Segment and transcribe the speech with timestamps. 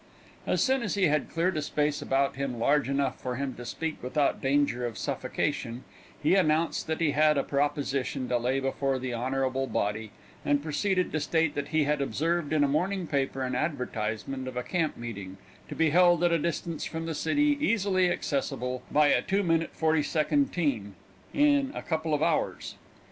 [0.47, 3.63] As soon as he had cleared a space about him large enough for him to
[3.67, 5.83] speak without danger of suffocation,
[6.23, 10.09] he announced that he had a proposition to lay before the honorable body,
[10.43, 14.57] and proceeded to state that he had observed in a morning paper an advertisement of
[14.57, 15.37] a camp meeting,
[15.69, 20.95] to be held at a distance from the city easily accessible, by a 2'40" team,
[21.31, 22.73] in a couple of hours.